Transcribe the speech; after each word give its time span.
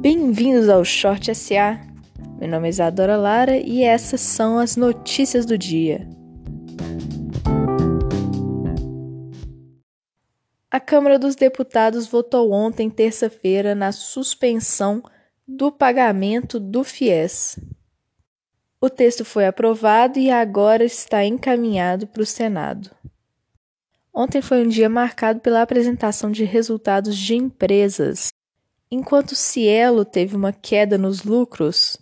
Bem-vindos 0.00 0.68
ao 0.68 0.84
Short 0.84 1.34
SA. 1.34 1.80
Meu 2.38 2.48
nome 2.48 2.68
é 2.68 2.70
Isadora 2.70 3.16
Lara 3.16 3.56
e 3.56 3.82
essas 3.82 4.20
são 4.20 4.56
as 4.56 4.76
notícias 4.76 5.44
do 5.44 5.58
dia. 5.58 6.08
A 10.70 10.78
Câmara 10.78 11.18
dos 11.18 11.34
Deputados 11.34 12.06
votou 12.06 12.52
ontem, 12.52 12.88
terça-feira, 12.88 13.74
na 13.74 13.90
suspensão 13.90 15.02
do 15.44 15.72
pagamento 15.72 16.60
do 16.60 16.84
FIES. 16.84 17.58
O 18.80 18.88
texto 18.88 19.24
foi 19.24 19.46
aprovado 19.46 20.20
e 20.20 20.30
agora 20.30 20.84
está 20.84 21.24
encaminhado 21.24 22.06
para 22.06 22.22
o 22.22 22.26
Senado. 22.26 22.88
Ontem 24.14 24.40
foi 24.40 24.64
um 24.64 24.68
dia 24.68 24.88
marcado 24.88 25.40
pela 25.40 25.60
apresentação 25.60 26.30
de 26.30 26.44
resultados 26.44 27.18
de 27.18 27.34
empresas. 27.34 28.32
Enquanto 28.90 29.36
Cielo 29.36 30.04
teve 30.04 30.34
uma 30.34 30.52
queda 30.52 30.96
nos 30.96 31.22
lucros, 31.22 31.98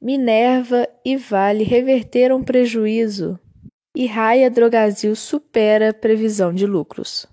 Minerva 0.00 0.88
e 1.04 1.16
Vale 1.16 1.64
reverteram 1.64 2.42
prejuízo 2.42 3.38
e 3.94 4.06
Raia 4.06 4.50
Drogasil 4.50 5.14
supera 5.14 5.90
a 5.90 5.94
previsão 5.94 6.52
de 6.52 6.66
lucros. 6.66 7.26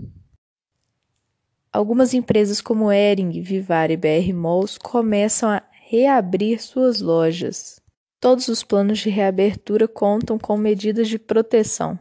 Algumas 1.74 2.14
empresas 2.14 2.60
como 2.60 2.92
Ering, 2.92 3.42
Vivar 3.42 3.90
e 3.92 3.98
BR 3.98 4.34
Malls 4.34 4.78
começam 4.78 5.50
a 5.50 5.64
reabrir 5.72 6.62
suas 6.62 7.00
lojas. 7.02 7.82
Todos 8.20 8.50
os 8.50 8.62
planos 8.62 9.00
de 9.00 9.10
reabertura 9.10 9.88
contam 9.88 10.38
com 10.38 10.58
medidas 10.58 11.08
de 11.08 11.18
proteção. 11.18 11.98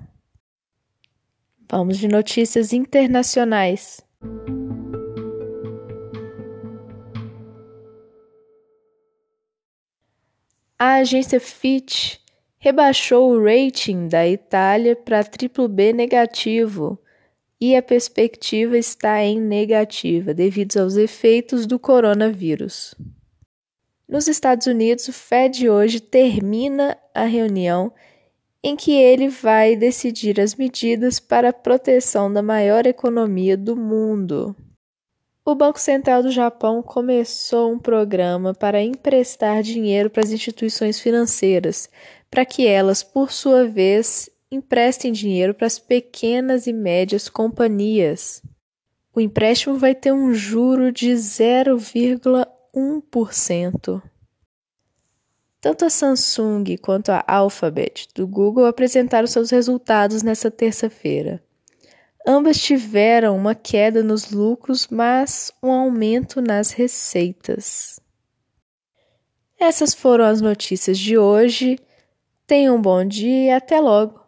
Vamos 1.71 1.99
de 1.99 2.09
notícias 2.09 2.73
internacionais. 2.73 4.01
A 10.83 10.95
agência 10.95 11.39
Fitch 11.39 12.17
rebaixou 12.59 13.33
o 13.33 13.45
rating 13.45 14.09
da 14.09 14.27
Itália 14.27 14.97
para 14.97 15.23
B 15.69 15.93
negativo 15.93 16.99
e 17.61 17.77
a 17.77 17.83
perspectiva 17.83 18.79
está 18.79 19.23
em 19.23 19.39
negativa 19.39 20.33
devido 20.33 20.79
aos 20.79 20.97
efeitos 20.97 21.67
do 21.67 21.79
coronavírus. 21.79 22.95
Nos 24.09 24.27
Estados 24.27 24.67
Unidos, 24.67 25.07
o 25.07 25.13
Fed 25.13 25.69
hoje 25.69 26.01
termina 26.01 26.97
a 27.15 27.25
reunião 27.25 27.93
em 28.63 28.75
que 28.75 28.93
ele 28.93 29.29
vai 29.29 29.77
decidir 29.77 30.41
as 30.41 30.55
medidas 30.55 31.21
para 31.21 31.51
a 31.51 31.53
proteção 31.53 32.33
da 32.33 32.41
maior 32.41 32.87
economia 32.87 33.55
do 33.55 33.77
mundo. 33.77 34.57
O 35.43 35.55
Banco 35.55 35.81
Central 35.81 36.23
do 36.23 36.31
Japão 36.31 36.83
começou 36.83 37.73
um 37.73 37.79
programa 37.79 38.53
para 38.53 38.83
emprestar 38.83 39.63
dinheiro 39.63 40.11
para 40.11 40.23
as 40.23 40.33
instituições 40.33 41.01
financeiras, 41.01 41.89
para 42.31 42.45
que 42.45 42.67
elas, 42.67 43.03
por 43.03 43.33
sua 43.33 43.67
vez, 43.67 44.29
emprestem 44.51 45.13
dinheiro 45.13 45.55
para 45.55 45.67
as 45.67 45.79
pequenas 45.79 46.67
e 46.67 46.75
médias 46.75 47.27
companhias. 47.29 48.43
O 49.15 49.21
empréstimo 49.21 49.79
vai 49.79 49.95
ter 49.95 50.13
um 50.13 50.35
juro 50.35 50.91
de 50.93 51.13
0,1%. 51.13 54.03
Tanto 55.59 55.85
a 55.85 55.91
Samsung 55.91 56.77
quanto 56.81 57.11
a 57.11 57.25
Alphabet 57.27 58.09
do 58.15 58.25
Google 58.27 58.67
apresentaram 58.67 59.27
seus 59.27 59.51
resultados 59.51 60.23
nesta 60.23 60.51
terça-feira. 60.51 61.43
Ambas 62.27 62.59
tiveram 62.59 63.37
uma 63.37 63.55
queda 63.55 64.03
nos 64.03 64.31
lucros, 64.31 64.87
mas 64.89 65.53
um 65.63 65.71
aumento 65.71 66.41
nas 66.43 66.71
receitas. 66.71 67.99
Essas 69.59 69.95
foram 69.95 70.25
as 70.25 70.41
notícias 70.41 70.99
de 70.99 71.17
hoje. 71.17 71.79
Tenham 72.47 72.77
um 72.77 72.83
bom 72.83 73.05
dia 73.05 73.47
e 73.47 73.51
até 73.51 73.81
logo! 73.81 74.21